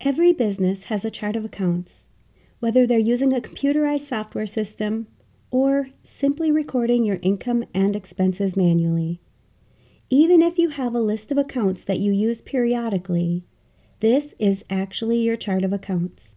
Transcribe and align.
Every 0.00 0.32
business 0.32 0.84
has 0.84 1.04
a 1.04 1.10
chart 1.10 1.34
of 1.34 1.44
accounts, 1.44 2.06
whether 2.60 2.86
they're 2.86 3.00
using 3.00 3.32
a 3.32 3.40
computerized 3.40 4.06
software 4.06 4.46
system 4.46 5.08
or 5.50 5.88
simply 6.04 6.52
recording 6.52 7.04
your 7.04 7.18
income 7.20 7.64
and 7.74 7.96
expenses 7.96 8.56
manually. 8.56 9.20
Even 10.08 10.40
if 10.40 10.56
you 10.56 10.68
have 10.68 10.94
a 10.94 11.00
list 11.00 11.32
of 11.32 11.38
accounts 11.38 11.82
that 11.82 11.98
you 11.98 12.12
use 12.12 12.40
periodically, 12.40 13.44
this 13.98 14.34
is 14.38 14.64
actually 14.70 15.18
your 15.18 15.36
chart 15.36 15.64
of 15.64 15.72
accounts. 15.72 16.36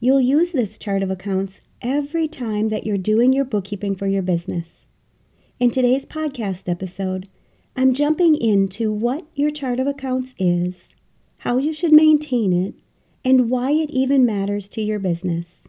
You'll 0.00 0.20
use 0.20 0.52
this 0.52 0.76
chart 0.76 1.02
of 1.02 1.10
accounts 1.10 1.62
every 1.80 2.28
time 2.28 2.68
that 2.68 2.84
you're 2.84 2.98
doing 2.98 3.32
your 3.32 3.46
bookkeeping 3.46 3.96
for 3.96 4.06
your 4.06 4.22
business. 4.22 4.86
In 5.58 5.70
today's 5.70 6.04
podcast 6.04 6.68
episode, 6.68 7.26
I'm 7.74 7.94
jumping 7.94 8.36
into 8.36 8.92
what 8.92 9.26
your 9.34 9.50
chart 9.50 9.80
of 9.80 9.86
accounts 9.86 10.34
is, 10.38 10.90
how 11.38 11.56
you 11.56 11.72
should 11.72 11.92
maintain 11.92 12.52
it, 12.52 12.74
and 13.28 13.50
why 13.50 13.72
it 13.72 13.90
even 13.90 14.24
matters 14.24 14.70
to 14.70 14.80
your 14.80 14.98
business. 14.98 15.60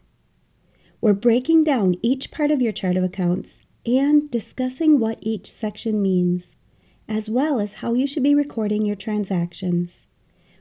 We're 1.02 1.12
breaking 1.12 1.64
down 1.64 1.96
each 2.00 2.30
part 2.30 2.50
of 2.50 2.62
your 2.62 2.72
chart 2.72 2.96
of 2.96 3.04
accounts 3.04 3.60
and 3.84 4.30
discussing 4.30 4.98
what 4.98 5.18
each 5.20 5.52
section 5.52 6.00
means, 6.00 6.56
as 7.06 7.28
well 7.28 7.60
as 7.60 7.74
how 7.74 7.92
you 7.92 8.06
should 8.06 8.22
be 8.22 8.34
recording 8.34 8.86
your 8.86 8.96
transactions. 8.96 10.06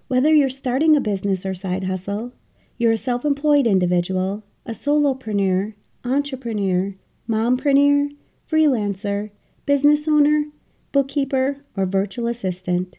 Whether 0.10 0.34
you're 0.34 0.50
starting 0.50 0.98
a 0.98 1.00
business 1.00 1.46
or 1.46 1.54
side 1.54 1.86
hustle, 1.86 2.34
you're 2.78 2.92
a 2.92 2.98
self 2.98 3.24
employed 3.24 3.66
individual, 3.66 4.44
a 4.66 4.72
solopreneur, 4.72 5.76
entrepreneur, 6.04 6.96
mompreneur, 7.30 8.10
freelancer, 8.52 9.32
business 9.66 10.06
owner, 10.06 10.48
bookkeeper, 10.92 11.62
or 11.78 11.86
virtual 11.86 12.28
assistant. 12.28 12.98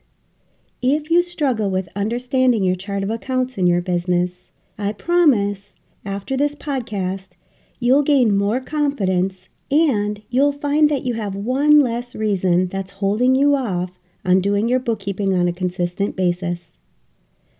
If 0.82 1.10
you 1.10 1.22
struggle 1.22 1.70
with 1.70 1.90
understanding 1.94 2.64
your 2.64 2.74
chart 2.74 3.02
of 3.02 3.10
accounts 3.10 3.58
in 3.58 3.66
your 3.66 3.82
business, 3.82 4.50
I 4.78 4.92
promise 4.92 5.74
after 6.06 6.38
this 6.38 6.54
podcast, 6.54 7.32
you'll 7.78 8.02
gain 8.02 8.34
more 8.34 8.60
confidence 8.60 9.50
and 9.70 10.22
you'll 10.30 10.54
find 10.54 10.88
that 10.88 11.02
you 11.02 11.14
have 11.14 11.34
one 11.34 11.80
less 11.80 12.14
reason 12.14 12.68
that's 12.68 12.92
holding 12.92 13.34
you 13.34 13.54
off 13.54 13.90
on 14.24 14.40
doing 14.40 14.70
your 14.70 14.78
bookkeeping 14.78 15.34
on 15.34 15.48
a 15.48 15.52
consistent 15.52 16.16
basis. 16.16 16.78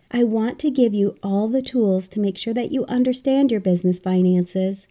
I 0.09 0.23
want 0.23 0.57
to 0.57 0.71
give 0.71 0.95
you 0.95 1.15
all 1.21 1.47
the 1.47 1.61
tools 1.61 2.07
to 2.09 2.19
make 2.19 2.39
sure 2.39 2.55
that 2.55 2.71
you 2.71 2.85
understand 2.85 3.51
your 3.51 3.61
business 3.61 3.99
finances 3.99 4.87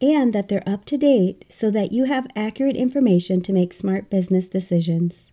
and 0.00 0.32
that 0.32 0.48
they're 0.48 0.66
up 0.66 0.86
to 0.86 0.96
date 0.96 1.44
so 1.50 1.70
that 1.72 1.92
you 1.92 2.04
have 2.04 2.26
accurate 2.34 2.74
information 2.74 3.42
to 3.42 3.52
make 3.52 3.74
smart 3.74 4.08
business 4.08 4.48
decisions. 4.48 5.30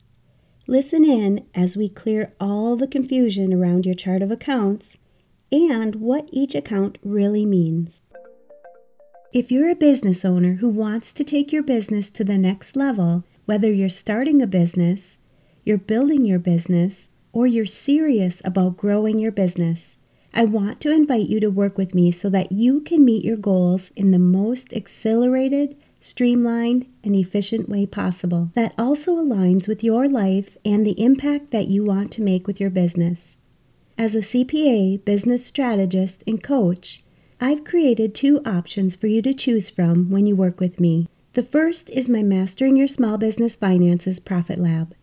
Listen 0.65 1.03
in 1.03 1.45
as 1.53 1.75
we 1.75 1.89
clear 1.89 2.33
all 2.39 2.77
the 2.77 2.87
confusion 2.87 3.53
around 3.53 3.85
your 3.85 3.95
chart 3.95 4.21
of 4.21 4.31
accounts 4.31 4.95
and 5.51 5.95
what 5.95 6.29
each 6.31 6.55
account 6.55 6.97
really 7.03 7.45
means. 7.45 8.01
If 9.33 9.51
you're 9.51 9.69
a 9.69 9.75
business 9.75 10.23
owner 10.23 10.55
who 10.55 10.69
wants 10.69 11.11
to 11.13 11.23
take 11.23 11.51
your 11.51 11.63
business 11.63 12.09
to 12.11 12.23
the 12.23 12.37
next 12.37 12.75
level, 12.77 13.25
whether 13.45 13.71
you're 13.71 13.89
starting 13.89 14.41
a 14.41 14.47
business, 14.47 15.17
you're 15.65 15.77
building 15.77 16.23
your 16.23 16.39
business, 16.39 17.09
or 17.33 17.45
you're 17.45 17.65
serious 17.65 18.41
about 18.45 18.77
growing 18.77 19.19
your 19.19 19.31
business, 19.31 19.97
I 20.33 20.45
want 20.45 20.79
to 20.81 20.91
invite 20.91 21.27
you 21.27 21.39
to 21.41 21.49
work 21.49 21.77
with 21.77 21.93
me 21.93 22.11
so 22.11 22.29
that 22.29 22.51
you 22.51 22.79
can 22.81 23.03
meet 23.03 23.25
your 23.25 23.37
goals 23.37 23.91
in 23.95 24.11
the 24.11 24.19
most 24.19 24.73
accelerated, 24.73 25.75
streamlined, 26.03 26.85
and 27.03 27.15
efficient 27.15 27.69
way 27.69 27.85
possible 27.85 28.51
that 28.55 28.73
also 28.77 29.15
aligns 29.15 29.67
with 29.67 29.83
your 29.83 30.09
life 30.09 30.57
and 30.65 30.85
the 30.85 31.01
impact 31.01 31.51
that 31.51 31.69
you 31.69 31.83
want 31.83 32.11
to 32.11 32.21
make 32.21 32.45
with 32.45 32.59
your 32.59 32.69
business. 32.69 33.37
As 33.97 34.13
a 34.13 34.19
CPA, 34.19 35.05
business 35.05 35.45
strategist, 35.45 36.23
and 36.27 36.43
coach, 36.43 37.03
I've 37.39 37.63
created 37.63 38.13
two 38.13 38.41
options 38.45 38.95
for 38.95 39.07
you 39.07 39.21
to 39.21 39.33
choose 39.33 39.69
from 39.69 40.09
when 40.09 40.25
you 40.25 40.35
work 40.35 40.59
with 40.59 40.79
me. 40.79 41.07
The 41.33 41.43
first 41.43 41.89
is 41.89 42.09
my 42.09 42.21
Mastering 42.21 42.75
Your 42.75 42.87
Small 42.87 43.17
Business 43.17 43.55
Finances 43.55 44.19
Profit 44.19 44.59
Lab. 44.59 44.93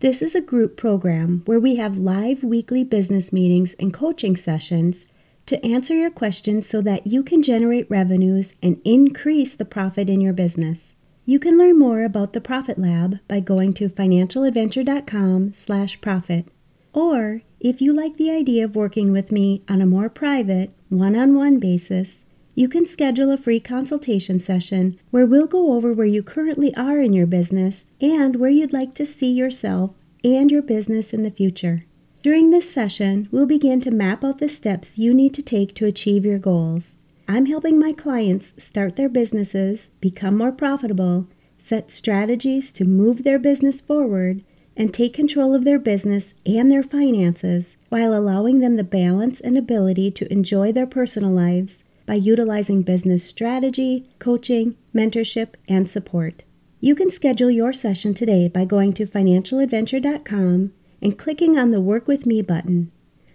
This 0.00 0.22
is 0.22 0.34
a 0.34 0.40
group 0.40 0.76
program 0.76 1.42
where 1.46 1.58
we 1.58 1.76
have 1.76 1.98
live 1.98 2.44
weekly 2.44 2.84
business 2.84 3.32
meetings 3.32 3.74
and 3.80 3.92
coaching 3.92 4.36
sessions 4.36 5.06
to 5.46 5.64
answer 5.64 5.94
your 5.94 6.10
questions 6.10 6.68
so 6.68 6.82
that 6.82 7.06
you 7.06 7.22
can 7.22 7.42
generate 7.42 7.90
revenues 7.90 8.54
and 8.62 8.80
increase 8.84 9.54
the 9.54 9.64
profit 9.64 10.10
in 10.10 10.20
your 10.20 10.32
business. 10.32 10.94
You 11.24 11.38
can 11.38 11.56
learn 11.58 11.78
more 11.78 12.02
about 12.04 12.32
the 12.32 12.40
Profit 12.40 12.78
Lab 12.78 13.18
by 13.26 13.40
going 13.40 13.72
to 13.74 13.88
financialadventure.com/profit. 13.88 16.46
Or, 16.92 17.42
if 17.60 17.80
you 17.80 17.92
like 17.92 18.16
the 18.16 18.30
idea 18.30 18.64
of 18.64 18.76
working 18.76 19.12
with 19.12 19.32
me 19.32 19.62
on 19.68 19.82
a 19.82 19.86
more 19.86 20.08
private, 20.08 20.70
one-on-one 20.88 21.58
basis, 21.58 22.24
you 22.54 22.68
can 22.68 22.86
schedule 22.86 23.30
a 23.30 23.36
free 23.36 23.60
consultation 23.60 24.40
session 24.40 24.96
where 25.10 25.26
we'll 25.26 25.46
go 25.46 25.74
over 25.74 25.92
where 25.92 26.06
you 26.06 26.22
currently 26.22 26.74
are 26.74 26.98
in 27.00 27.12
your 27.12 27.26
business 27.26 27.90
and 28.00 28.36
where 28.36 28.48
you'd 28.48 28.72
like 28.72 28.94
to 28.94 29.04
see 29.04 29.30
yourself 29.30 29.90
and 30.24 30.50
your 30.50 30.62
business 30.62 31.12
in 31.12 31.22
the 31.22 31.30
future. 31.30 31.82
During 32.26 32.50
this 32.50 32.68
session, 32.68 33.28
we'll 33.30 33.46
begin 33.46 33.80
to 33.82 33.92
map 33.92 34.24
out 34.24 34.38
the 34.38 34.48
steps 34.48 34.98
you 34.98 35.14
need 35.14 35.32
to 35.34 35.42
take 35.42 35.76
to 35.76 35.86
achieve 35.86 36.24
your 36.24 36.40
goals. 36.40 36.96
I'm 37.28 37.46
helping 37.46 37.78
my 37.78 37.92
clients 37.92 38.52
start 38.58 38.96
their 38.96 39.08
businesses, 39.08 39.90
become 40.00 40.36
more 40.36 40.50
profitable, 40.50 41.28
set 41.56 41.92
strategies 41.92 42.72
to 42.72 42.84
move 42.84 43.22
their 43.22 43.38
business 43.38 43.80
forward, 43.80 44.42
and 44.76 44.92
take 44.92 45.14
control 45.14 45.54
of 45.54 45.64
their 45.64 45.78
business 45.78 46.34
and 46.44 46.68
their 46.68 46.82
finances 46.82 47.76
while 47.90 48.12
allowing 48.12 48.58
them 48.58 48.74
the 48.74 48.82
balance 48.82 49.38
and 49.38 49.56
ability 49.56 50.10
to 50.10 50.32
enjoy 50.32 50.72
their 50.72 50.84
personal 50.84 51.30
lives 51.30 51.84
by 52.06 52.14
utilizing 52.14 52.82
business 52.82 53.22
strategy, 53.22 54.10
coaching, 54.18 54.76
mentorship, 54.92 55.54
and 55.68 55.88
support. 55.88 56.42
You 56.80 56.96
can 56.96 57.12
schedule 57.12 57.52
your 57.52 57.72
session 57.72 58.14
today 58.14 58.48
by 58.48 58.64
going 58.64 58.94
to 58.94 59.06
financialadventure.com 59.06 60.72
and 61.00 61.18
clicking 61.18 61.58
on 61.58 61.70
the 61.70 61.80
Work 61.80 62.08
With 62.08 62.26
Me 62.26 62.42
button. 62.42 62.90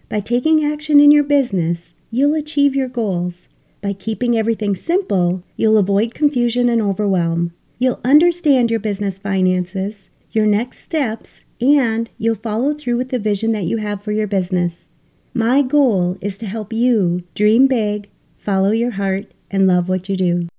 By 0.09 0.19
taking 0.19 0.63
action 0.65 0.99
in 0.99 1.11
your 1.11 1.23
business, 1.23 1.93
you'll 2.09 2.35
achieve 2.35 2.75
your 2.75 2.89
goals. 2.89 3.47
By 3.81 3.93
keeping 3.93 4.37
everything 4.37 4.75
simple, 4.75 5.43
you'll 5.55 5.77
avoid 5.77 6.13
confusion 6.13 6.69
and 6.69 6.81
overwhelm. 6.81 7.53
You'll 7.79 7.99
understand 8.03 8.69
your 8.69 8.79
business 8.79 9.17
finances, 9.17 10.09
your 10.31 10.45
next 10.45 10.79
steps, 10.79 11.41
and 11.59 12.09
you'll 12.17 12.35
follow 12.35 12.73
through 12.73 12.97
with 12.97 13.09
the 13.09 13.19
vision 13.19 13.53
that 13.53 13.63
you 13.63 13.77
have 13.77 14.03
for 14.03 14.11
your 14.11 14.27
business. 14.27 14.89
My 15.33 15.61
goal 15.61 16.17
is 16.21 16.37
to 16.39 16.45
help 16.45 16.73
you 16.73 17.23
dream 17.33 17.67
big, 17.67 18.09
follow 18.37 18.71
your 18.71 18.91
heart, 18.91 19.31
and 19.49 19.65
love 19.65 19.89
what 19.89 20.09
you 20.09 20.15
do. 20.15 20.50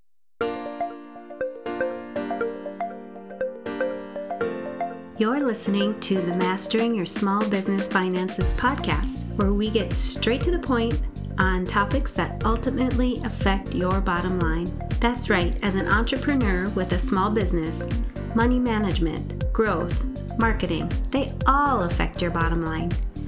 You're 5.23 5.39
listening 5.39 5.97
to 6.01 6.15
the 6.21 6.35
Mastering 6.35 6.93
Your 6.93 7.05
Small 7.05 7.47
Business 7.49 7.87
Finances 7.87 8.51
podcast, 8.55 9.25
where 9.37 9.53
we 9.53 9.69
get 9.69 9.93
straight 9.93 10.41
to 10.41 10.51
the 10.51 10.59
point 10.59 11.01
on 11.37 11.63
topics 11.65 12.11
that 12.11 12.43
ultimately 12.43 13.21
affect 13.23 13.73
your 13.73 14.01
bottom 14.01 14.37
line. 14.39 14.69
That's 14.99 15.29
right, 15.29 15.57
as 15.63 15.75
an 15.75 15.87
entrepreneur 15.87 16.67
with 16.71 16.91
a 16.91 16.99
small 16.99 17.29
business, 17.29 17.87
money 18.35 18.59
management, 18.59 19.49
growth, 19.53 20.03
marketing, 20.37 20.91
they 21.11 21.31
all 21.47 21.83
affect 21.83 22.21
your 22.21 22.31
bottom 22.31 22.65
line. 22.65 22.91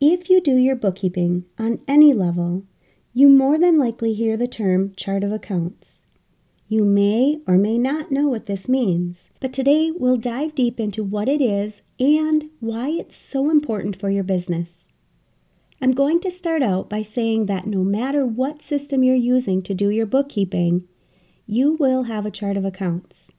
If 0.00 0.30
you 0.30 0.40
do 0.40 0.54
your 0.54 0.76
bookkeeping 0.76 1.44
on 1.58 1.80
any 1.88 2.12
level, 2.12 2.62
you 3.12 3.28
more 3.28 3.58
than 3.58 3.80
likely 3.80 4.14
hear 4.14 4.36
the 4.36 4.46
term 4.46 4.92
chart 4.94 5.24
of 5.24 5.32
accounts. 5.32 6.02
You 6.68 6.84
may 6.84 7.40
or 7.48 7.58
may 7.58 7.78
not 7.78 8.12
know 8.12 8.28
what 8.28 8.46
this 8.46 8.68
means, 8.68 9.28
but 9.40 9.52
today 9.52 9.90
we'll 9.90 10.16
dive 10.16 10.54
deep 10.54 10.78
into 10.78 11.02
what 11.02 11.28
it 11.28 11.40
is 11.40 11.82
and 11.98 12.48
why 12.60 12.90
it's 12.90 13.16
so 13.16 13.50
important 13.50 13.98
for 13.98 14.08
your 14.08 14.22
business. 14.22 14.86
I'm 15.82 15.90
going 15.92 16.20
to 16.20 16.30
start 16.30 16.62
out 16.62 16.88
by 16.88 17.02
saying 17.02 17.46
that 17.46 17.66
no 17.66 17.82
matter 17.82 18.24
what 18.24 18.62
system 18.62 19.02
you're 19.02 19.16
using 19.16 19.62
to 19.62 19.74
do 19.74 19.90
your 19.90 20.06
bookkeeping, 20.06 20.86
you 21.44 21.72
will 21.72 22.04
have 22.04 22.24
a 22.24 22.30
chart 22.30 22.56
of 22.56 22.64
accounts. 22.64 23.32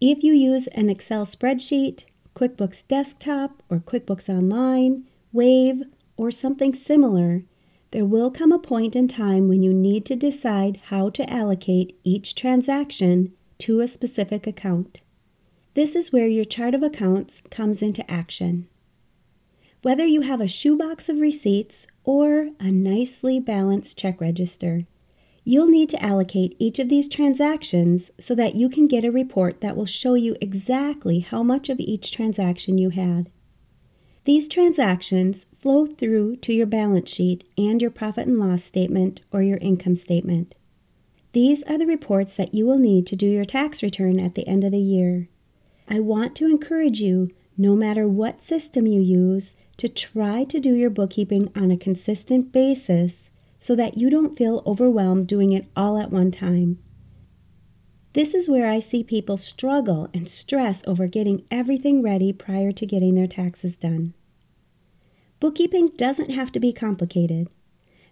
If 0.00 0.22
you 0.22 0.34
use 0.34 0.68
an 0.68 0.88
Excel 0.88 1.26
spreadsheet, 1.26 2.04
QuickBooks 2.36 2.86
Desktop, 2.86 3.60
or 3.68 3.78
QuickBooks 3.78 4.28
Online, 4.28 5.08
Wave, 5.34 5.82
or 6.16 6.30
something 6.30 6.72
similar, 6.72 7.42
there 7.90 8.04
will 8.04 8.30
come 8.30 8.52
a 8.52 8.58
point 8.58 8.94
in 8.94 9.08
time 9.08 9.48
when 9.48 9.64
you 9.64 9.72
need 9.72 10.06
to 10.06 10.14
decide 10.14 10.80
how 10.90 11.10
to 11.10 11.28
allocate 11.28 11.98
each 12.04 12.36
transaction 12.36 13.32
to 13.58 13.80
a 13.80 13.88
specific 13.88 14.46
account. 14.46 15.00
This 15.74 15.96
is 15.96 16.12
where 16.12 16.28
your 16.28 16.44
chart 16.44 16.72
of 16.72 16.84
accounts 16.84 17.42
comes 17.50 17.82
into 17.82 18.08
action. 18.08 18.68
Whether 19.82 20.06
you 20.06 20.20
have 20.20 20.40
a 20.40 20.46
shoebox 20.46 21.08
of 21.08 21.18
receipts 21.18 21.88
or 22.04 22.50
a 22.60 22.70
nicely 22.70 23.40
balanced 23.40 23.98
check 23.98 24.20
register, 24.20 24.86
you'll 25.42 25.66
need 25.66 25.88
to 25.88 26.02
allocate 26.02 26.54
each 26.60 26.78
of 26.78 26.88
these 26.88 27.08
transactions 27.08 28.12
so 28.20 28.36
that 28.36 28.54
you 28.54 28.68
can 28.68 28.86
get 28.86 29.04
a 29.04 29.10
report 29.10 29.60
that 29.62 29.76
will 29.76 29.84
show 29.84 30.14
you 30.14 30.36
exactly 30.40 31.18
how 31.18 31.42
much 31.42 31.68
of 31.68 31.80
each 31.80 32.12
transaction 32.12 32.78
you 32.78 32.90
had. 32.90 33.30
These 34.24 34.48
transactions 34.48 35.44
flow 35.58 35.86
through 35.86 36.36
to 36.36 36.52
your 36.54 36.66
balance 36.66 37.10
sheet 37.10 37.44
and 37.58 37.82
your 37.82 37.90
profit 37.90 38.26
and 38.26 38.38
loss 38.38 38.64
statement 38.64 39.20
or 39.30 39.42
your 39.42 39.58
income 39.58 39.96
statement. 39.96 40.56
These 41.32 41.62
are 41.64 41.76
the 41.76 41.86
reports 41.86 42.34
that 42.36 42.54
you 42.54 42.64
will 42.64 42.78
need 42.78 43.06
to 43.08 43.16
do 43.16 43.26
your 43.26 43.44
tax 43.44 43.82
return 43.82 44.18
at 44.18 44.34
the 44.34 44.46
end 44.48 44.64
of 44.64 44.72
the 44.72 44.78
year. 44.78 45.28
I 45.88 46.00
want 46.00 46.34
to 46.36 46.46
encourage 46.46 47.00
you, 47.00 47.32
no 47.58 47.76
matter 47.76 48.08
what 48.08 48.42
system 48.42 48.86
you 48.86 49.02
use, 49.02 49.56
to 49.76 49.88
try 49.88 50.44
to 50.44 50.60
do 50.60 50.74
your 50.74 50.90
bookkeeping 50.90 51.50
on 51.54 51.70
a 51.70 51.76
consistent 51.76 52.50
basis 52.50 53.28
so 53.58 53.74
that 53.74 53.98
you 53.98 54.08
don't 54.08 54.38
feel 54.38 54.62
overwhelmed 54.64 55.26
doing 55.26 55.52
it 55.52 55.66
all 55.76 55.98
at 55.98 56.10
one 56.10 56.30
time. 56.30 56.78
This 58.14 58.32
is 58.32 58.48
where 58.48 58.70
I 58.70 58.78
see 58.78 59.02
people 59.02 59.36
struggle 59.36 60.08
and 60.14 60.28
stress 60.28 60.84
over 60.86 61.08
getting 61.08 61.44
everything 61.50 62.00
ready 62.00 62.32
prior 62.32 62.70
to 62.70 62.86
getting 62.86 63.16
their 63.16 63.26
taxes 63.26 63.76
done. 63.76 64.14
Bookkeeping 65.40 65.88
doesn't 65.96 66.30
have 66.30 66.52
to 66.52 66.60
be 66.60 66.72
complicated. 66.72 67.48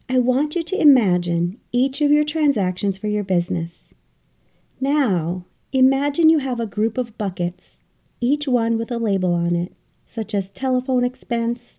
I 0.08 0.18
want 0.18 0.56
you 0.56 0.64
to 0.64 0.80
imagine 0.80 1.60
each 1.70 2.00
of 2.00 2.10
your 2.10 2.24
transactions 2.24 2.98
for 2.98 3.06
your 3.06 3.22
business. 3.22 3.90
Now, 4.80 5.46
imagine 5.72 6.28
you 6.28 6.38
have 6.38 6.58
a 6.58 6.66
group 6.66 6.98
of 6.98 7.16
buckets, 7.16 7.78
each 8.20 8.48
one 8.48 8.76
with 8.76 8.90
a 8.90 8.98
label 8.98 9.32
on 9.32 9.54
it, 9.54 9.72
such 10.04 10.34
as 10.34 10.50
telephone 10.50 11.04
expense, 11.04 11.78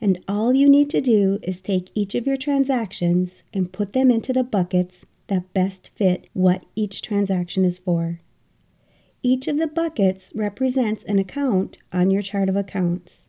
and 0.00 0.22
all 0.28 0.54
you 0.54 0.68
need 0.68 0.88
to 0.90 1.00
do 1.00 1.40
is 1.42 1.60
take 1.60 1.90
each 1.94 2.14
of 2.14 2.28
your 2.28 2.36
transactions 2.36 3.42
and 3.52 3.72
put 3.72 3.92
them 3.92 4.08
into 4.08 4.32
the 4.32 4.44
buckets 4.44 5.04
that 5.28 5.52
best 5.52 5.90
fit 5.94 6.28
what 6.32 6.64
each 6.74 7.02
transaction 7.02 7.64
is 7.64 7.78
for. 7.78 8.20
Each 9.22 9.48
of 9.48 9.58
the 9.58 9.66
buckets 9.66 10.32
represents 10.34 11.02
an 11.04 11.18
account 11.18 11.78
on 11.92 12.10
your 12.10 12.22
chart 12.22 12.48
of 12.48 12.56
accounts. 12.56 13.26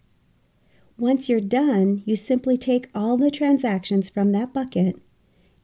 Once 0.98 1.30
you're 1.30 1.40
done, 1.40 2.04
you 2.06 2.16
simply 2.16 2.58
take 2.58 2.90
all 2.94 3.18
the 3.18 3.32
transactions 3.32 4.10
from 4.10 4.32
that 4.32 4.54
bucket, 4.54 5.00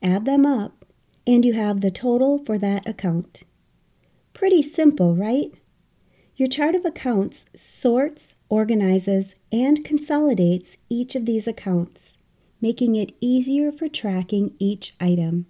add 0.01 0.25
them 0.25 0.45
up, 0.45 0.85
and 1.25 1.45
you 1.45 1.53
have 1.53 1.81
the 1.81 1.91
total 1.91 2.37
for 2.37 2.57
that 2.57 2.87
account. 2.87 3.43
Pretty 4.33 4.61
simple, 4.61 5.15
right? 5.15 5.53
Your 6.35 6.47
chart 6.47 6.75
of 6.75 6.85
accounts 6.85 7.45
sorts, 7.55 8.33
organizes, 8.49 9.35
and 9.51 9.85
consolidates 9.85 10.77
each 10.89 11.15
of 11.15 11.25
these 11.25 11.47
accounts, 11.47 12.17
making 12.59 12.95
it 12.95 13.13
easier 13.21 13.71
for 13.71 13.87
tracking 13.87 14.55
each 14.59 14.95
item. 14.99 15.45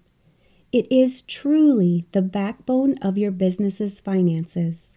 It 0.74 0.90
is 0.90 1.22
truly 1.22 2.04
the 2.10 2.20
backbone 2.20 2.98
of 2.98 3.16
your 3.16 3.30
business's 3.30 4.00
finances. 4.00 4.90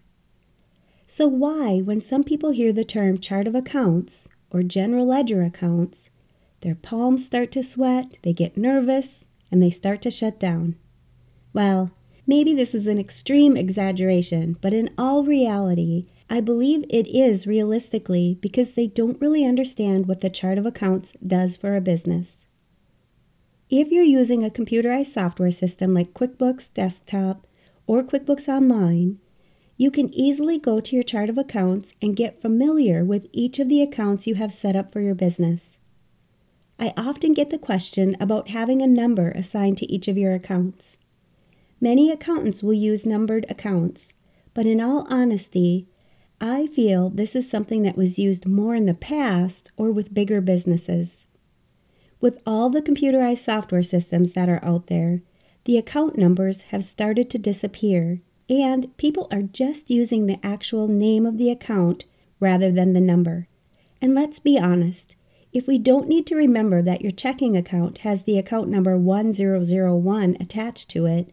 So, 1.06 1.28
why, 1.28 1.78
when 1.82 2.00
some 2.00 2.24
people 2.24 2.50
hear 2.50 2.72
the 2.72 2.82
term 2.82 3.18
chart 3.18 3.46
of 3.46 3.54
accounts 3.54 4.26
or 4.50 4.64
general 4.64 5.06
ledger 5.06 5.44
accounts, 5.44 6.10
their 6.62 6.74
palms 6.74 7.24
start 7.24 7.52
to 7.52 7.62
sweat, 7.62 8.18
they 8.22 8.32
get 8.32 8.56
nervous, 8.56 9.26
and 9.52 9.62
they 9.62 9.70
start 9.70 10.02
to 10.02 10.10
shut 10.10 10.40
down? 10.40 10.74
Well, 11.52 11.92
maybe 12.26 12.54
this 12.54 12.74
is 12.74 12.88
an 12.88 12.98
extreme 12.98 13.56
exaggeration, 13.56 14.56
but 14.60 14.74
in 14.74 14.90
all 14.98 15.22
reality, 15.22 16.06
I 16.28 16.40
believe 16.40 16.86
it 16.90 17.06
is 17.06 17.46
realistically 17.46 18.36
because 18.40 18.72
they 18.72 18.88
don't 18.88 19.20
really 19.20 19.44
understand 19.44 20.08
what 20.08 20.22
the 20.22 20.28
chart 20.28 20.58
of 20.58 20.66
accounts 20.66 21.12
does 21.24 21.56
for 21.56 21.76
a 21.76 21.80
business. 21.80 22.47
If 23.70 23.90
you're 23.90 24.02
using 24.02 24.42
a 24.42 24.48
computerized 24.48 25.12
software 25.12 25.50
system 25.50 25.92
like 25.92 26.14
QuickBooks 26.14 26.72
Desktop 26.72 27.46
or 27.86 28.02
QuickBooks 28.02 28.48
Online, 28.48 29.18
you 29.76 29.90
can 29.90 30.12
easily 30.14 30.58
go 30.58 30.80
to 30.80 30.96
your 30.96 31.02
chart 31.02 31.28
of 31.28 31.36
accounts 31.36 31.92
and 32.00 32.16
get 32.16 32.40
familiar 32.40 33.04
with 33.04 33.26
each 33.30 33.58
of 33.58 33.68
the 33.68 33.82
accounts 33.82 34.26
you 34.26 34.36
have 34.36 34.52
set 34.52 34.74
up 34.74 34.90
for 34.90 35.02
your 35.02 35.14
business. 35.14 35.76
I 36.78 36.94
often 36.96 37.34
get 37.34 37.50
the 37.50 37.58
question 37.58 38.16
about 38.18 38.48
having 38.48 38.80
a 38.80 38.86
number 38.86 39.32
assigned 39.32 39.76
to 39.78 39.92
each 39.92 40.08
of 40.08 40.16
your 40.16 40.32
accounts. 40.32 40.96
Many 41.78 42.10
accountants 42.10 42.62
will 42.62 42.72
use 42.72 43.04
numbered 43.04 43.44
accounts, 43.50 44.14
but 44.54 44.64
in 44.64 44.80
all 44.80 45.06
honesty, 45.10 45.86
I 46.40 46.68
feel 46.68 47.10
this 47.10 47.36
is 47.36 47.50
something 47.50 47.82
that 47.82 47.98
was 47.98 48.18
used 48.18 48.46
more 48.46 48.74
in 48.74 48.86
the 48.86 48.94
past 48.94 49.72
or 49.76 49.92
with 49.92 50.14
bigger 50.14 50.40
businesses. 50.40 51.26
With 52.20 52.40
all 52.44 52.68
the 52.68 52.82
computerized 52.82 53.44
software 53.44 53.82
systems 53.82 54.32
that 54.32 54.48
are 54.48 54.64
out 54.64 54.88
there, 54.88 55.22
the 55.64 55.76
account 55.76 56.16
numbers 56.16 56.62
have 56.72 56.82
started 56.82 57.30
to 57.30 57.38
disappear, 57.38 58.20
and 58.48 58.96
people 58.96 59.28
are 59.30 59.42
just 59.42 59.90
using 59.90 60.26
the 60.26 60.44
actual 60.44 60.88
name 60.88 61.26
of 61.26 61.38
the 61.38 61.50
account 61.50 62.06
rather 62.40 62.72
than 62.72 62.92
the 62.92 63.00
number. 63.00 63.46
And 64.00 64.14
let's 64.14 64.38
be 64.38 64.58
honest, 64.58 65.14
if 65.52 65.66
we 65.66 65.78
don't 65.78 66.08
need 66.08 66.26
to 66.26 66.36
remember 66.36 66.82
that 66.82 67.02
your 67.02 67.12
checking 67.12 67.56
account 67.56 67.98
has 67.98 68.22
the 68.22 68.38
account 68.38 68.68
number 68.68 68.96
1001 68.96 70.36
attached 70.40 70.90
to 70.90 71.06
it, 71.06 71.32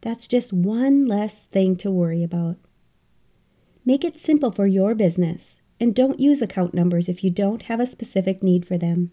that's 0.00 0.26
just 0.26 0.52
one 0.52 1.06
less 1.06 1.42
thing 1.44 1.76
to 1.76 1.90
worry 1.90 2.24
about. 2.24 2.56
Make 3.84 4.04
it 4.04 4.18
simple 4.18 4.50
for 4.50 4.66
your 4.66 4.94
business 4.94 5.60
and 5.80 5.94
don't 5.94 6.20
use 6.20 6.42
account 6.42 6.74
numbers 6.74 7.08
if 7.08 7.22
you 7.22 7.30
don't 7.30 7.62
have 7.62 7.80
a 7.80 7.86
specific 7.86 8.42
need 8.42 8.66
for 8.66 8.76
them. 8.76 9.12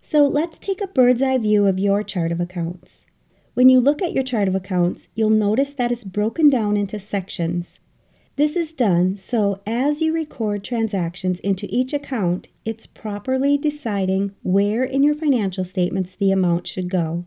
So 0.00 0.24
let's 0.24 0.58
take 0.58 0.80
a 0.80 0.86
bird's 0.86 1.22
eye 1.22 1.38
view 1.38 1.66
of 1.66 1.78
your 1.78 2.02
chart 2.02 2.32
of 2.32 2.40
accounts. 2.40 3.04
When 3.54 3.68
you 3.68 3.80
look 3.80 4.00
at 4.00 4.12
your 4.12 4.22
chart 4.22 4.48
of 4.48 4.54
accounts, 4.54 5.08
you'll 5.14 5.30
notice 5.30 5.74
that 5.74 5.90
it's 5.90 6.04
broken 6.04 6.48
down 6.48 6.76
into 6.76 6.98
sections. 6.98 7.80
This 8.36 8.54
is 8.54 8.72
done 8.72 9.16
so 9.16 9.60
as 9.66 10.00
you 10.00 10.14
record 10.14 10.62
transactions 10.62 11.40
into 11.40 11.66
each 11.68 11.92
account, 11.92 12.46
it's 12.64 12.86
properly 12.86 13.58
deciding 13.58 14.32
where 14.44 14.84
in 14.84 15.02
your 15.02 15.16
financial 15.16 15.64
statements 15.64 16.14
the 16.14 16.30
amount 16.30 16.68
should 16.68 16.88
go. 16.88 17.24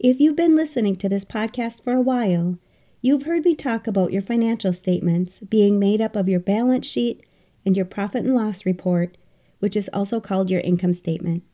If 0.00 0.18
you've 0.18 0.34
been 0.34 0.56
listening 0.56 0.96
to 0.96 1.08
this 1.08 1.24
podcast 1.24 1.84
for 1.84 1.92
a 1.92 2.02
while, 2.02 2.58
you've 3.00 3.22
heard 3.22 3.44
me 3.44 3.54
talk 3.54 3.86
about 3.86 4.12
your 4.12 4.20
financial 4.20 4.72
statements 4.72 5.38
being 5.38 5.78
made 5.78 6.00
up 6.00 6.16
of 6.16 6.28
your 6.28 6.40
balance 6.40 6.86
sheet 6.86 7.24
and 7.64 7.76
your 7.76 7.86
profit 7.86 8.24
and 8.24 8.34
loss 8.34 8.66
report, 8.66 9.16
which 9.60 9.76
is 9.76 9.88
also 9.92 10.20
called 10.20 10.50
your 10.50 10.60
income 10.62 10.92
statement. 10.92 11.44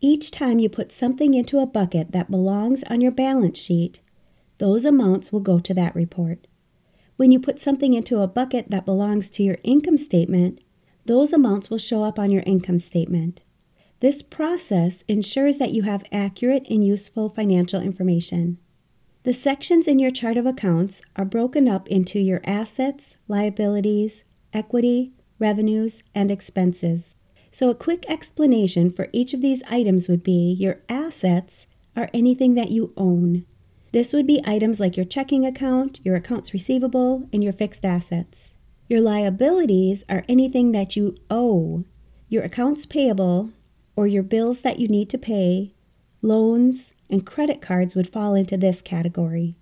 Each 0.00 0.30
time 0.30 0.58
you 0.58 0.68
put 0.68 0.92
something 0.92 1.34
into 1.34 1.58
a 1.58 1.66
bucket 1.66 2.12
that 2.12 2.30
belongs 2.30 2.82
on 2.90 3.00
your 3.00 3.12
balance 3.12 3.58
sheet, 3.58 4.00
those 4.58 4.84
amounts 4.84 5.32
will 5.32 5.40
go 5.40 5.58
to 5.58 5.74
that 5.74 5.94
report. 5.94 6.46
When 7.16 7.30
you 7.30 7.38
put 7.38 7.60
something 7.60 7.94
into 7.94 8.20
a 8.20 8.26
bucket 8.26 8.70
that 8.70 8.84
belongs 8.84 9.30
to 9.30 9.42
your 9.42 9.58
income 9.62 9.96
statement, 9.96 10.60
those 11.06 11.32
amounts 11.32 11.70
will 11.70 11.78
show 11.78 12.02
up 12.02 12.18
on 12.18 12.30
your 12.30 12.42
income 12.44 12.78
statement. 12.78 13.42
This 14.00 14.20
process 14.20 15.02
ensures 15.08 15.58
that 15.58 15.72
you 15.72 15.82
have 15.82 16.04
accurate 16.10 16.66
and 16.68 16.84
useful 16.84 17.28
financial 17.28 17.80
information. 17.80 18.58
The 19.22 19.32
sections 19.32 19.88
in 19.88 19.98
your 19.98 20.10
chart 20.10 20.36
of 20.36 20.44
accounts 20.44 21.00
are 21.16 21.24
broken 21.24 21.68
up 21.68 21.88
into 21.88 22.18
your 22.18 22.42
assets, 22.44 23.16
liabilities, 23.28 24.24
equity, 24.52 25.12
revenues, 25.38 26.02
and 26.14 26.30
expenses. 26.30 27.16
So, 27.54 27.70
a 27.70 27.74
quick 27.76 28.04
explanation 28.08 28.90
for 28.90 29.08
each 29.12 29.32
of 29.32 29.40
these 29.40 29.62
items 29.70 30.08
would 30.08 30.24
be 30.24 30.56
your 30.58 30.80
assets 30.88 31.68
are 31.94 32.10
anything 32.12 32.54
that 32.54 32.72
you 32.72 32.92
own. 32.96 33.46
This 33.92 34.12
would 34.12 34.26
be 34.26 34.42
items 34.44 34.80
like 34.80 34.96
your 34.96 35.06
checking 35.06 35.46
account, 35.46 36.00
your 36.02 36.16
accounts 36.16 36.52
receivable, 36.52 37.28
and 37.32 37.44
your 37.44 37.52
fixed 37.52 37.84
assets. 37.84 38.54
Your 38.88 39.00
liabilities 39.00 40.02
are 40.08 40.24
anything 40.28 40.72
that 40.72 40.96
you 40.96 41.14
owe, 41.30 41.84
your 42.28 42.42
accounts 42.42 42.86
payable, 42.86 43.52
or 43.94 44.08
your 44.08 44.24
bills 44.24 44.62
that 44.62 44.80
you 44.80 44.88
need 44.88 45.08
to 45.10 45.16
pay, 45.16 45.76
loans, 46.22 46.92
and 47.08 47.24
credit 47.24 47.62
cards 47.62 47.94
would 47.94 48.12
fall 48.12 48.34
into 48.34 48.56
this 48.56 48.82
category. 48.82 49.54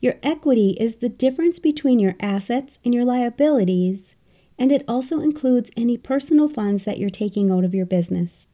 Your 0.00 0.16
equity 0.24 0.76
is 0.80 0.96
the 0.96 1.08
difference 1.08 1.60
between 1.60 2.00
your 2.00 2.16
assets 2.18 2.80
and 2.84 2.92
your 2.92 3.04
liabilities, 3.04 4.15
and 4.58 4.72
it 4.72 4.84
also 4.88 5.20
includes 5.20 5.70
any 5.76 5.96
personal 5.96 6.48
funds 6.48 6.84
that 6.84 6.98
you're 6.98 7.10
taking 7.10 7.50
out 7.50 7.64
of 7.64 7.74
your 7.74 7.86
business. 7.86 8.46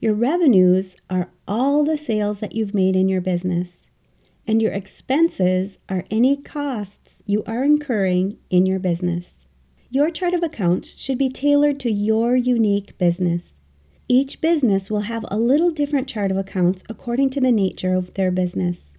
Your 0.00 0.14
revenues 0.14 0.96
are 1.08 1.30
all 1.46 1.84
the 1.84 1.98
sales 1.98 2.40
that 2.40 2.54
you've 2.54 2.74
made 2.74 2.96
in 2.96 3.08
your 3.08 3.20
business, 3.20 3.86
and 4.46 4.60
your 4.60 4.72
expenses 4.72 5.78
are 5.88 6.04
any 6.10 6.36
costs 6.36 7.22
you 7.24 7.44
are 7.46 7.62
incurring 7.62 8.38
in 8.50 8.66
your 8.66 8.78
business. 8.78 9.46
Your 9.90 10.10
chart 10.10 10.34
of 10.34 10.42
accounts 10.42 10.96
should 11.00 11.18
be 11.18 11.28
tailored 11.28 11.78
to 11.80 11.90
your 11.90 12.34
unique 12.34 12.96
business. 12.98 13.54
Each 14.08 14.40
business 14.40 14.90
will 14.90 15.02
have 15.02 15.24
a 15.28 15.38
little 15.38 15.70
different 15.70 16.08
chart 16.08 16.30
of 16.30 16.36
accounts 16.36 16.82
according 16.88 17.30
to 17.30 17.40
the 17.40 17.52
nature 17.52 17.94
of 17.94 18.14
their 18.14 18.30
business. 18.30 18.94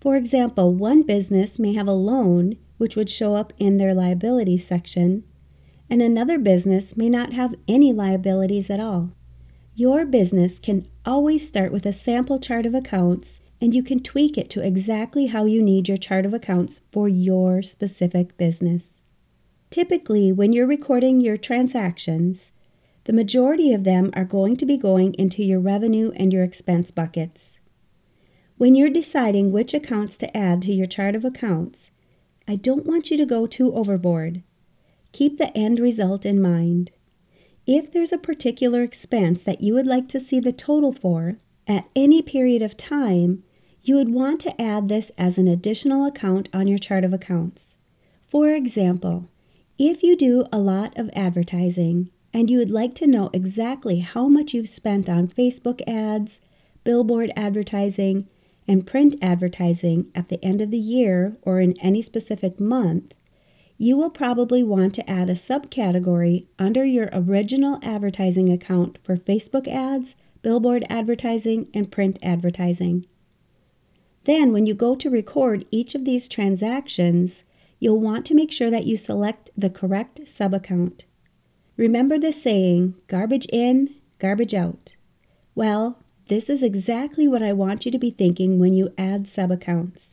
For 0.00 0.16
example, 0.16 0.72
one 0.72 1.02
business 1.02 1.58
may 1.58 1.72
have 1.74 1.88
a 1.88 1.92
loan, 1.92 2.56
which 2.78 2.96
would 2.96 3.10
show 3.10 3.34
up 3.34 3.52
in 3.58 3.76
their 3.76 3.94
liabilities 3.94 4.66
section, 4.66 5.24
and 5.90 6.00
another 6.00 6.38
business 6.38 6.96
may 6.96 7.10
not 7.10 7.32
have 7.32 7.56
any 7.66 7.92
liabilities 7.92 8.70
at 8.70 8.80
all. 8.80 9.10
Your 9.74 10.06
business 10.06 10.58
can 10.58 10.86
always 11.04 11.46
start 11.46 11.72
with 11.72 11.84
a 11.84 11.92
sample 11.92 12.38
chart 12.38 12.64
of 12.64 12.74
accounts 12.74 13.40
and 13.60 13.74
you 13.74 13.82
can 13.82 14.00
tweak 14.00 14.38
it 14.38 14.48
to 14.50 14.64
exactly 14.64 15.26
how 15.26 15.44
you 15.44 15.62
need 15.62 15.88
your 15.88 15.96
chart 15.98 16.24
of 16.24 16.32
accounts 16.32 16.80
for 16.92 17.08
your 17.08 17.60
specific 17.60 18.36
business. 18.36 19.00
Typically, 19.68 20.32
when 20.32 20.52
you're 20.52 20.66
recording 20.66 21.20
your 21.20 21.36
transactions, 21.36 22.52
the 23.04 23.12
majority 23.12 23.72
of 23.72 23.84
them 23.84 24.10
are 24.14 24.24
going 24.24 24.56
to 24.56 24.66
be 24.66 24.76
going 24.76 25.14
into 25.14 25.42
your 25.42 25.60
revenue 25.60 26.12
and 26.16 26.32
your 26.32 26.44
expense 26.44 26.90
buckets. 26.90 27.58
When 28.56 28.74
you're 28.74 28.90
deciding 28.90 29.52
which 29.52 29.74
accounts 29.74 30.16
to 30.18 30.36
add 30.36 30.62
to 30.62 30.72
your 30.72 30.86
chart 30.86 31.14
of 31.14 31.24
accounts, 31.24 31.90
I 32.46 32.56
don't 32.56 32.86
want 32.86 33.10
you 33.10 33.16
to 33.16 33.26
go 33.26 33.46
too 33.46 33.74
overboard. 33.74 34.42
Keep 35.12 35.38
the 35.38 35.56
end 35.56 35.78
result 35.78 36.24
in 36.24 36.40
mind. 36.40 36.90
If 37.66 37.90
there's 37.90 38.12
a 38.12 38.18
particular 38.18 38.82
expense 38.82 39.42
that 39.42 39.60
you 39.60 39.74
would 39.74 39.86
like 39.86 40.08
to 40.08 40.20
see 40.20 40.40
the 40.40 40.52
total 40.52 40.92
for 40.92 41.36
at 41.66 41.88
any 41.94 42.22
period 42.22 42.62
of 42.62 42.76
time, 42.76 43.44
you 43.82 43.94
would 43.96 44.10
want 44.10 44.40
to 44.40 44.60
add 44.60 44.88
this 44.88 45.10
as 45.16 45.38
an 45.38 45.48
additional 45.48 46.04
account 46.04 46.48
on 46.52 46.66
your 46.66 46.78
chart 46.78 47.04
of 47.04 47.12
accounts. 47.12 47.76
For 48.28 48.50
example, 48.50 49.28
if 49.78 50.02
you 50.02 50.16
do 50.16 50.44
a 50.52 50.58
lot 50.58 50.96
of 50.98 51.10
advertising 51.14 52.10
and 52.32 52.50
you 52.50 52.58
would 52.58 52.70
like 52.70 52.94
to 52.96 53.06
know 53.06 53.30
exactly 53.32 54.00
how 54.00 54.28
much 54.28 54.52
you've 54.52 54.68
spent 54.68 55.08
on 55.08 55.28
Facebook 55.28 55.80
ads, 55.86 56.40
billboard 56.84 57.32
advertising, 57.36 58.28
and 58.68 58.86
print 58.86 59.16
advertising 59.20 60.10
at 60.14 60.28
the 60.28 60.42
end 60.44 60.60
of 60.60 60.70
the 60.70 60.78
year 60.78 61.36
or 61.42 61.60
in 61.60 61.74
any 61.80 62.02
specific 62.02 62.60
month, 62.60 63.14
you 63.82 63.96
will 63.96 64.10
probably 64.10 64.62
want 64.62 64.94
to 64.94 65.10
add 65.10 65.30
a 65.30 65.32
subcategory 65.32 66.44
under 66.58 66.84
your 66.84 67.08
original 67.14 67.78
advertising 67.82 68.52
account 68.52 68.98
for 69.02 69.16
Facebook 69.16 69.66
ads, 69.66 70.14
billboard 70.42 70.84
advertising, 70.90 71.66
and 71.72 71.90
print 71.90 72.18
advertising. 72.22 73.06
Then, 74.24 74.52
when 74.52 74.66
you 74.66 74.74
go 74.74 74.94
to 74.96 75.08
record 75.08 75.64
each 75.70 75.94
of 75.94 76.04
these 76.04 76.28
transactions, 76.28 77.42
you'll 77.78 77.98
want 77.98 78.26
to 78.26 78.34
make 78.34 78.52
sure 78.52 78.68
that 78.68 78.84
you 78.84 78.98
select 78.98 79.48
the 79.56 79.70
correct 79.70 80.20
subaccount. 80.26 81.04
Remember 81.78 82.18
the 82.18 82.32
saying, 82.32 82.96
garbage 83.06 83.46
in, 83.50 83.94
garbage 84.18 84.52
out. 84.52 84.94
Well, 85.54 85.98
this 86.28 86.50
is 86.50 86.62
exactly 86.62 87.26
what 87.26 87.42
I 87.42 87.54
want 87.54 87.86
you 87.86 87.92
to 87.92 87.98
be 87.98 88.10
thinking 88.10 88.58
when 88.58 88.74
you 88.74 88.92
add 88.98 89.24
subaccounts. 89.24 90.12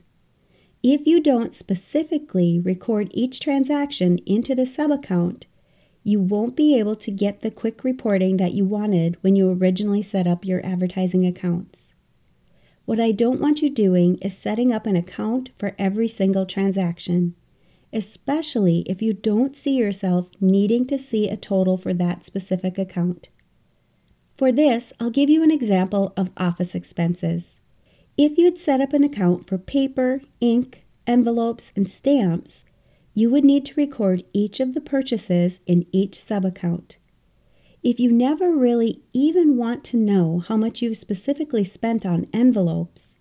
If 0.84 1.08
you 1.08 1.20
don't 1.20 1.54
specifically 1.54 2.60
record 2.60 3.10
each 3.12 3.40
transaction 3.40 4.20
into 4.26 4.54
the 4.54 4.64
subaccount, 4.64 5.44
you 6.04 6.20
won't 6.22 6.56
be 6.56 6.78
able 6.80 6.96
to 6.96 7.12
get 7.12 7.42
the 7.42 7.52
quick 7.52 7.84
reporting 7.84 8.38
that 8.38 8.54
you 8.54 8.64
wanted 8.64 9.18
when 9.22 9.36
you 9.36 9.52
originally 9.52 10.02
set 10.02 10.28
up 10.28 10.46
your 10.46 10.66
advertising 10.66 11.26
accounts. 11.26 11.94
What 12.86 13.00
I 13.00 13.12
don't 13.12 13.42
want 13.42 13.62
you 13.62 13.70
doing 13.70 14.18
is 14.20 14.38
setting 14.38 14.72
up 14.72 14.86
an 14.86 14.96
account 14.96 15.50
for 15.60 15.76
every 15.78 16.08
single 16.08 16.46
transaction, 16.46 17.36
especially 17.92 18.86
if 18.88 19.02
you 19.02 19.12
don't 19.12 19.58
see 19.58 19.76
yourself 19.76 20.30
needing 20.40 20.88
to 20.88 20.98
see 20.98 21.28
a 21.28 21.36
total 21.36 21.76
for 21.76 21.94
that 21.96 22.24
specific 22.24 22.78
account. 22.78 23.28
For 24.38 24.54
this, 24.54 24.94
I'll 25.00 25.10
give 25.10 25.30
you 25.30 25.44
an 25.44 25.52
example 25.52 26.14
of 26.16 26.30
office 26.38 26.76
expenses. 26.76 27.60
If 28.18 28.36
you'd 28.40 28.58
set 28.58 28.82
up 28.82 28.94
an 28.94 29.04
account 29.04 29.48
for 29.48 29.60
paper, 29.60 30.22
ink, 30.42 30.84
envelopes, 31.06 31.72
and 31.76 31.88
stamps, 31.88 32.66
you 33.14 33.30
would 33.30 33.46
need 33.46 33.64
to 33.66 33.76
record 33.76 34.24
each 34.34 34.60
of 34.60 34.74
the 34.74 34.82
purchases 34.82 35.60
in 35.68 35.86
each 35.92 36.14
subaccount. 36.14 36.96
If 37.84 38.00
you 38.00 38.12
never 38.12 38.56
really 38.56 39.04
even 39.14 39.56
want 39.56 39.84
to 39.86 39.98
know 39.98 40.44
how 40.48 40.58
much 40.58 40.82
you've 40.82 40.98
specifically 40.98 41.64
spent 41.64 42.08
on 42.08 42.28
envelopes, 42.34 43.16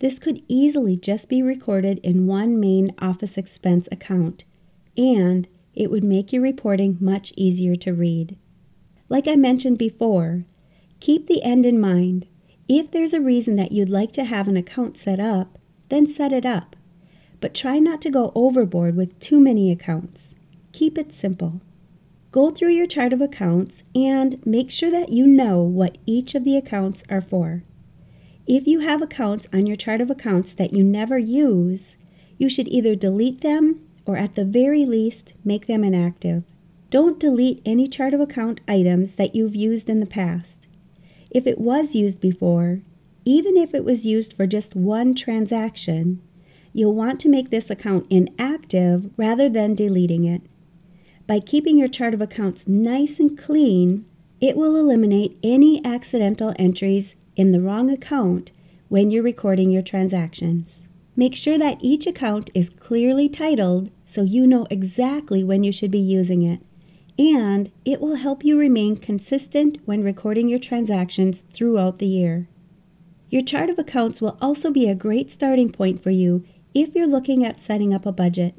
this 0.00 0.18
could 0.18 0.42
easily 0.46 0.96
just 0.96 1.30
be 1.30 1.42
recorded 1.42 1.98
in 2.00 2.26
one 2.26 2.60
main 2.60 2.94
office 2.98 3.38
expense 3.38 3.88
account, 3.90 4.44
and 4.96 5.48
it 5.74 5.90
would 5.90 6.04
make 6.04 6.34
your 6.34 6.42
reporting 6.42 6.98
much 7.00 7.32
easier 7.34 7.74
to 7.76 7.94
read. 7.94 8.36
Like 9.08 9.26
I 9.26 9.36
mentioned 9.36 9.78
before, 9.78 10.44
keep 11.00 11.26
the 11.26 11.42
end 11.42 11.64
in 11.64 11.80
mind 11.80 12.26
if 12.68 12.90
there's 12.90 13.14
a 13.14 13.20
reason 13.20 13.56
that 13.56 13.72
you'd 13.72 13.88
like 13.88 14.12
to 14.12 14.24
have 14.24 14.46
an 14.46 14.56
account 14.56 14.96
set 14.96 15.18
up, 15.18 15.58
then 15.88 16.06
set 16.06 16.32
it 16.32 16.44
up. 16.44 16.76
But 17.40 17.54
try 17.54 17.78
not 17.78 18.02
to 18.02 18.10
go 18.10 18.32
overboard 18.34 18.94
with 18.94 19.18
too 19.20 19.40
many 19.40 19.72
accounts. 19.72 20.34
Keep 20.72 20.98
it 20.98 21.12
simple. 21.12 21.62
Go 22.30 22.50
through 22.50 22.70
your 22.70 22.86
chart 22.86 23.14
of 23.14 23.22
accounts 23.22 23.82
and 23.94 24.44
make 24.44 24.70
sure 24.70 24.90
that 24.90 25.08
you 25.08 25.26
know 25.26 25.62
what 25.62 25.96
each 26.04 26.34
of 26.34 26.44
the 26.44 26.56
accounts 26.56 27.02
are 27.08 27.22
for. 27.22 27.64
If 28.46 28.66
you 28.66 28.80
have 28.80 29.00
accounts 29.00 29.46
on 29.52 29.66
your 29.66 29.76
chart 29.76 30.00
of 30.02 30.10
accounts 30.10 30.52
that 30.54 30.72
you 30.72 30.84
never 30.84 31.18
use, 31.18 31.96
you 32.36 32.50
should 32.50 32.68
either 32.68 32.94
delete 32.94 33.40
them 33.40 33.80
or 34.04 34.16
at 34.16 34.34
the 34.34 34.44
very 34.44 34.84
least 34.84 35.32
make 35.42 35.66
them 35.66 35.84
inactive. 35.84 36.44
Don't 36.90 37.18
delete 37.18 37.62
any 37.64 37.88
chart 37.88 38.14
of 38.14 38.20
account 38.20 38.60
items 38.68 39.14
that 39.14 39.34
you've 39.34 39.56
used 39.56 39.88
in 39.88 40.00
the 40.00 40.06
past. 40.06 40.67
If 41.30 41.46
it 41.46 41.58
was 41.58 41.94
used 41.94 42.20
before, 42.20 42.80
even 43.24 43.56
if 43.56 43.74
it 43.74 43.84
was 43.84 44.06
used 44.06 44.32
for 44.32 44.46
just 44.46 44.74
one 44.74 45.14
transaction, 45.14 46.22
you'll 46.72 46.94
want 46.94 47.20
to 47.20 47.28
make 47.28 47.50
this 47.50 47.70
account 47.70 48.06
inactive 48.08 49.10
rather 49.16 49.48
than 49.48 49.74
deleting 49.74 50.24
it. 50.24 50.42
By 51.26 51.40
keeping 51.40 51.76
your 51.76 51.88
chart 51.88 52.14
of 52.14 52.22
accounts 52.22 52.66
nice 52.66 53.20
and 53.20 53.36
clean, 53.36 54.06
it 54.40 54.56
will 54.56 54.76
eliminate 54.76 55.38
any 55.42 55.84
accidental 55.84 56.54
entries 56.58 57.14
in 57.36 57.52
the 57.52 57.60
wrong 57.60 57.90
account 57.90 58.50
when 58.88 59.10
you're 59.10 59.22
recording 59.22 59.70
your 59.70 59.82
transactions. 59.82 60.80
Make 61.14 61.34
sure 61.34 61.58
that 61.58 61.78
each 61.82 62.06
account 62.06 62.48
is 62.54 62.70
clearly 62.70 63.28
titled 63.28 63.90
so 64.06 64.22
you 64.22 64.46
know 64.46 64.66
exactly 64.70 65.44
when 65.44 65.64
you 65.64 65.72
should 65.72 65.90
be 65.90 65.98
using 65.98 66.42
it 66.42 66.60
and 67.18 67.72
it 67.84 68.00
will 68.00 68.14
help 68.14 68.44
you 68.44 68.58
remain 68.58 68.96
consistent 68.96 69.78
when 69.84 70.04
recording 70.04 70.48
your 70.48 70.58
transactions 70.58 71.42
throughout 71.52 71.98
the 71.98 72.06
year. 72.06 72.48
Your 73.28 73.42
chart 73.42 73.68
of 73.68 73.78
accounts 73.78 74.20
will 74.20 74.38
also 74.40 74.70
be 74.70 74.88
a 74.88 74.94
great 74.94 75.30
starting 75.30 75.70
point 75.70 76.02
for 76.02 76.10
you 76.10 76.44
if 76.74 76.94
you're 76.94 77.06
looking 77.06 77.44
at 77.44 77.60
setting 77.60 77.92
up 77.92 78.06
a 78.06 78.12
budget. 78.12 78.54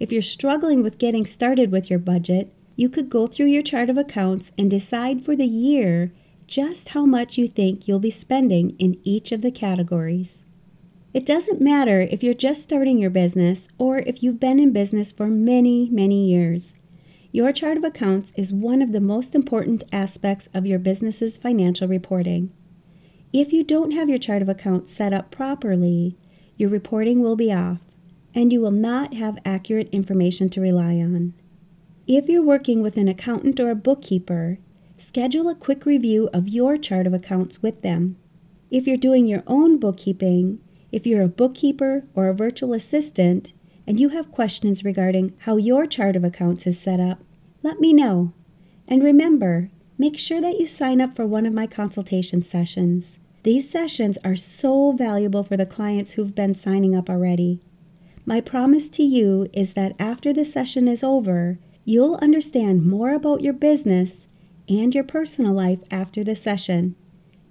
If 0.00 0.10
you're 0.10 0.22
struggling 0.22 0.82
with 0.82 0.98
getting 0.98 1.26
started 1.26 1.70
with 1.70 1.90
your 1.90 1.98
budget, 1.98 2.52
you 2.74 2.88
could 2.88 3.10
go 3.10 3.26
through 3.26 3.46
your 3.46 3.62
chart 3.62 3.90
of 3.90 3.98
accounts 3.98 4.50
and 4.56 4.70
decide 4.70 5.24
for 5.24 5.36
the 5.36 5.46
year 5.46 6.12
just 6.46 6.90
how 6.90 7.06
much 7.06 7.38
you 7.38 7.46
think 7.46 7.86
you'll 7.86 7.98
be 7.98 8.10
spending 8.10 8.70
in 8.78 8.98
each 9.04 9.32
of 9.32 9.42
the 9.42 9.50
categories. 9.50 10.44
It 11.14 11.26
doesn't 11.26 11.60
matter 11.60 12.00
if 12.00 12.22
you're 12.22 12.32
just 12.32 12.62
starting 12.62 12.98
your 12.98 13.10
business 13.10 13.68
or 13.78 13.98
if 13.98 14.22
you've 14.22 14.40
been 14.40 14.58
in 14.58 14.72
business 14.72 15.12
for 15.12 15.26
many, 15.28 15.90
many 15.90 16.26
years. 16.26 16.74
Your 17.34 17.50
chart 17.50 17.78
of 17.78 17.84
accounts 17.84 18.30
is 18.36 18.52
one 18.52 18.82
of 18.82 18.92
the 18.92 19.00
most 19.00 19.34
important 19.34 19.84
aspects 19.90 20.50
of 20.52 20.66
your 20.66 20.78
business's 20.78 21.38
financial 21.38 21.88
reporting. 21.88 22.52
If 23.32 23.54
you 23.54 23.64
don't 23.64 23.92
have 23.92 24.10
your 24.10 24.18
chart 24.18 24.42
of 24.42 24.50
accounts 24.50 24.92
set 24.92 25.14
up 25.14 25.30
properly, 25.30 26.18
your 26.58 26.68
reporting 26.68 27.22
will 27.22 27.36
be 27.36 27.50
off 27.50 27.80
and 28.34 28.52
you 28.52 28.60
will 28.60 28.70
not 28.70 29.14
have 29.14 29.38
accurate 29.46 29.88
information 29.92 30.50
to 30.50 30.60
rely 30.60 30.96
on. 30.96 31.32
If 32.06 32.28
you're 32.28 32.44
working 32.44 32.82
with 32.82 32.98
an 32.98 33.08
accountant 33.08 33.58
or 33.58 33.70
a 33.70 33.74
bookkeeper, 33.74 34.58
schedule 34.98 35.48
a 35.48 35.54
quick 35.54 35.86
review 35.86 36.28
of 36.34 36.48
your 36.48 36.76
chart 36.76 37.06
of 37.06 37.14
accounts 37.14 37.62
with 37.62 37.80
them. 37.80 38.18
If 38.70 38.86
you're 38.86 38.98
doing 38.98 39.24
your 39.24 39.42
own 39.46 39.78
bookkeeping, 39.78 40.60
if 40.90 41.06
you're 41.06 41.22
a 41.22 41.28
bookkeeper 41.28 42.04
or 42.14 42.28
a 42.28 42.34
virtual 42.34 42.74
assistant, 42.74 43.54
and 43.86 43.98
you 43.98 44.10
have 44.10 44.30
questions 44.30 44.84
regarding 44.84 45.34
how 45.40 45.56
your 45.56 45.86
chart 45.86 46.16
of 46.16 46.24
accounts 46.24 46.66
is 46.66 46.78
set 46.78 47.00
up, 47.00 47.20
let 47.62 47.80
me 47.80 47.92
know. 47.92 48.32
And 48.88 49.02
remember, 49.02 49.70
make 49.98 50.18
sure 50.18 50.40
that 50.40 50.58
you 50.58 50.66
sign 50.66 51.00
up 51.00 51.16
for 51.16 51.26
one 51.26 51.46
of 51.46 51.52
my 51.52 51.66
consultation 51.66 52.42
sessions. 52.42 53.18
These 53.42 53.68
sessions 53.68 54.18
are 54.24 54.36
so 54.36 54.92
valuable 54.92 55.42
for 55.42 55.56
the 55.56 55.66
clients 55.66 56.12
who've 56.12 56.34
been 56.34 56.54
signing 56.54 56.94
up 56.94 57.10
already. 57.10 57.60
My 58.24 58.40
promise 58.40 58.88
to 58.90 59.02
you 59.02 59.48
is 59.52 59.74
that 59.74 59.96
after 59.98 60.32
the 60.32 60.44
session 60.44 60.86
is 60.86 61.02
over, 61.02 61.58
you'll 61.84 62.16
understand 62.22 62.86
more 62.86 63.12
about 63.12 63.40
your 63.40 63.52
business 63.52 64.28
and 64.68 64.94
your 64.94 65.04
personal 65.04 65.52
life 65.52 65.80
after 65.90 66.22
the 66.22 66.36
session, 66.36 66.94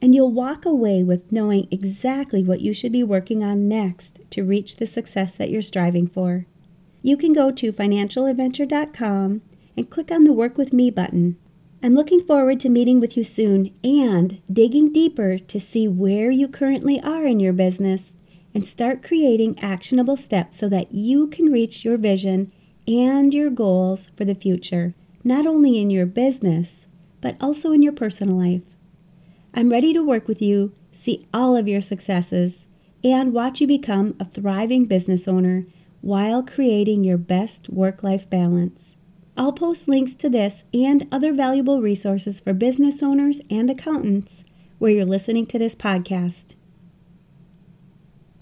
and 0.02 0.16
you'll 0.16 0.32
walk 0.32 0.66
away 0.66 1.04
with 1.04 1.32
knowing 1.32 1.68
exactly 1.70 2.44
what 2.44 2.62
you 2.62 2.74
should 2.74 2.92
be 2.92 3.04
working 3.04 3.44
on 3.44 3.68
next 3.68 4.20
to 4.32 4.44
reach 4.44 4.78
the 4.78 4.86
success 4.86 5.36
that 5.36 5.50
you're 5.50 5.62
striving 5.62 6.08
for. 6.08 6.48
You 7.04 7.18
can 7.18 7.34
go 7.34 7.52
to 7.52 7.72
financialadventure.com 7.72 9.42
and 9.78 9.90
click 9.90 10.12
on 10.12 10.24
the 10.24 10.34
Work 10.34 10.58
with 10.58 10.74
Me 10.74 10.90
button. 10.90 11.38
I'm 11.84 11.96
looking 11.96 12.22
forward 12.22 12.60
to 12.60 12.70
meeting 12.70 13.00
with 13.00 13.18
you 13.18 13.24
soon 13.24 13.74
and 13.84 14.42
digging 14.52 14.92
deeper 14.92 15.40
to 15.40 15.60
see 15.60 15.88
where 15.88 16.30
you 16.30 16.48
currently 16.48 17.02
are 17.02 17.26
in 17.26 17.40
your 17.40 17.54
business 17.54 18.12
and 18.54 18.68
start 18.68 19.02
creating 19.04 19.58
actionable 19.60 20.18
steps 20.18 20.58
so 20.58 20.70
that 20.70 20.92
you 20.92 21.28
can 21.28 21.52
reach 21.52 21.84
your 21.84 21.98
vision 21.98 22.52
and 22.88 23.34
your 23.34 23.50
goals 23.50 24.12
for 24.16 24.26
the 24.26 24.36
future, 24.36 24.94
not 25.24 25.48
only 25.48 25.80
in 25.80 25.90
your 25.90 26.06
business, 26.06 26.86
but 27.20 27.36
also 27.40 27.72
in 27.72 27.82
your 27.82 27.94
personal 27.94 28.38
life. 28.38 28.62
I'm 29.54 29.70
ready 29.70 29.94
to 29.94 30.02
work 30.04 30.28
with 30.28 30.42
you, 30.42 30.72
see 30.94 31.26
all 31.34 31.58
of 31.58 31.68
your 31.68 31.82
successes, 31.82 32.66
and 33.04 33.34
watch 33.34 33.60
you 33.60 33.68
become 33.68 34.16
a 34.20 34.26
thriving 34.26 34.86
business 34.86 35.28
owner 35.28 35.66
while 36.00 36.42
creating 36.42 37.04
your 37.04 37.18
best 37.18 37.70
work 37.70 38.02
life 38.02 38.30
balance. 38.30 38.96
I'll 39.36 39.52
post 39.52 39.88
links 39.88 40.16
to 40.16 40.30
this 40.30 40.64
and 40.74 41.08
other 41.12 41.34
valuable 41.34 41.82
resources 41.82 42.40
for 42.40 42.54
business 42.54 43.04
owners 43.04 43.42
and 43.50 43.70
accountants 43.70 44.46
where 44.78 44.92
you're 44.92 45.06
listening 45.06 45.46
to 45.48 45.60
this 45.60 45.76
podcast. 45.76 46.56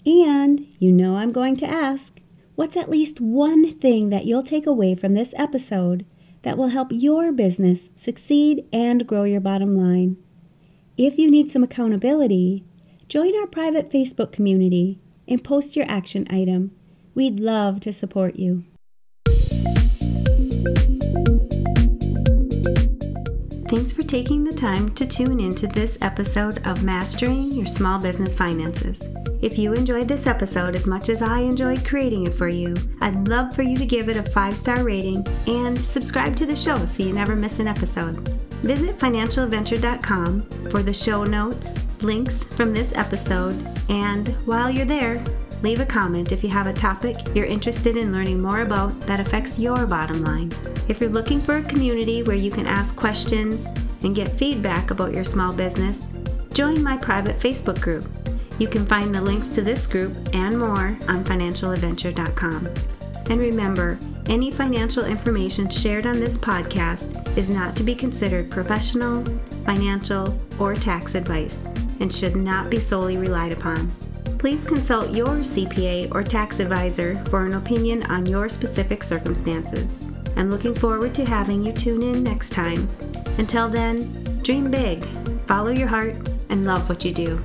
And 0.06 0.66
you 0.78 0.92
know 0.92 1.16
I'm 1.16 1.32
going 1.32 1.56
to 1.56 1.66
ask 1.66 2.20
what's 2.54 2.76
at 2.76 2.88
least 2.90 3.20
one 3.20 3.72
thing 3.72 4.10
that 4.10 4.26
you'll 4.26 4.42
take 4.42 4.66
away 4.66 4.94
from 4.94 5.12
this 5.12 5.34
episode 5.36 6.06
that 6.42 6.56
will 6.56 6.68
help 6.68 6.88
your 6.90 7.32
business 7.32 7.90
succeed 7.96 8.64
and 8.72 9.06
grow 9.06 9.24
your 9.24 9.40
bottom 9.40 9.76
line? 9.76 10.16
If 11.02 11.18
you 11.18 11.30
need 11.30 11.50
some 11.50 11.64
accountability, 11.64 12.62
join 13.08 13.34
our 13.40 13.46
private 13.46 13.90
Facebook 13.90 14.32
community 14.32 15.00
and 15.26 15.42
post 15.42 15.74
your 15.74 15.86
action 15.88 16.26
item. 16.28 16.72
We'd 17.14 17.40
love 17.40 17.80
to 17.80 17.90
support 17.90 18.36
you. 18.36 18.64
Thanks 23.70 23.94
for 23.94 24.02
taking 24.02 24.44
the 24.44 24.54
time 24.54 24.90
to 24.90 25.06
tune 25.06 25.40
into 25.40 25.66
this 25.66 25.96
episode 26.02 26.66
of 26.66 26.84
Mastering 26.84 27.52
Your 27.52 27.64
Small 27.64 27.98
Business 27.98 28.34
Finances. 28.34 29.00
If 29.40 29.58
you 29.58 29.72
enjoyed 29.72 30.06
this 30.06 30.26
episode 30.26 30.76
as 30.76 30.86
much 30.86 31.08
as 31.08 31.22
I 31.22 31.38
enjoyed 31.38 31.82
creating 31.82 32.26
it 32.26 32.34
for 32.34 32.48
you, 32.48 32.76
I'd 33.00 33.26
love 33.26 33.54
for 33.54 33.62
you 33.62 33.78
to 33.78 33.86
give 33.86 34.10
it 34.10 34.18
a 34.18 34.22
five 34.22 34.54
star 34.54 34.84
rating 34.84 35.26
and 35.46 35.82
subscribe 35.82 36.36
to 36.36 36.44
the 36.44 36.54
show 36.54 36.84
so 36.84 37.04
you 37.04 37.14
never 37.14 37.34
miss 37.34 37.58
an 37.58 37.68
episode. 37.68 38.49
Visit 38.62 38.98
financialadventure.com 38.98 40.42
for 40.70 40.82
the 40.82 40.92
show 40.92 41.24
notes, 41.24 41.74
links 42.02 42.44
from 42.44 42.74
this 42.74 42.92
episode, 42.94 43.56
and 43.88 44.28
while 44.46 44.70
you're 44.70 44.84
there, 44.84 45.22
leave 45.62 45.80
a 45.80 45.86
comment 45.86 46.32
if 46.32 46.42
you 46.42 46.50
have 46.50 46.66
a 46.66 46.72
topic 46.72 47.16
you're 47.34 47.46
interested 47.46 47.96
in 47.96 48.12
learning 48.12 48.40
more 48.40 48.60
about 48.60 48.98
that 49.02 49.20
affects 49.20 49.58
your 49.58 49.86
bottom 49.86 50.22
line. 50.22 50.52
If 50.88 51.00
you're 51.00 51.10
looking 51.10 51.40
for 51.40 51.56
a 51.56 51.62
community 51.62 52.22
where 52.22 52.36
you 52.36 52.50
can 52.50 52.66
ask 52.66 52.94
questions 52.96 53.66
and 54.02 54.14
get 54.14 54.30
feedback 54.30 54.90
about 54.90 55.14
your 55.14 55.24
small 55.24 55.54
business, 55.54 56.08
join 56.52 56.82
my 56.82 56.96
private 56.96 57.38
Facebook 57.38 57.80
group. 57.80 58.04
You 58.58 58.68
can 58.68 58.84
find 58.84 59.14
the 59.14 59.22
links 59.22 59.48
to 59.48 59.62
this 59.62 59.86
group 59.86 60.14
and 60.34 60.58
more 60.58 60.98
on 61.08 61.24
financialadventure.com. 61.24 62.68
And 63.30 63.40
remember, 63.40 63.98
any 64.26 64.50
financial 64.50 65.06
information 65.06 65.70
shared 65.70 66.04
on 66.04 66.20
this 66.20 66.36
podcast 66.36 67.36
is 67.38 67.48
not 67.48 67.74
to 67.76 67.82
be 67.82 67.94
considered 67.94 68.50
professional, 68.50 69.24
financial, 69.64 70.38
or 70.58 70.74
tax 70.74 71.14
advice 71.14 71.64
and 72.00 72.12
should 72.12 72.36
not 72.36 72.68
be 72.68 72.78
solely 72.78 73.16
relied 73.16 73.52
upon 73.52 73.90
please 74.40 74.64
consult 74.64 75.10
your 75.10 75.28
CPA 75.40 76.10
or 76.14 76.22
tax 76.22 76.60
advisor 76.60 77.22
for 77.26 77.44
an 77.44 77.52
opinion 77.52 78.02
on 78.06 78.24
your 78.24 78.48
specific 78.48 79.02
circumstances. 79.02 80.08
I'm 80.34 80.50
looking 80.50 80.74
forward 80.74 81.14
to 81.16 81.26
having 81.26 81.62
you 81.62 81.72
tune 81.72 82.00
in 82.00 82.22
next 82.22 82.48
time. 82.48 82.88
Until 83.36 83.68
then, 83.68 84.40
dream 84.42 84.70
big, 84.70 85.04
follow 85.46 85.68
your 85.68 85.88
heart, 85.88 86.16
and 86.48 86.64
love 86.64 86.88
what 86.88 87.04
you 87.04 87.12
do. 87.12 87.38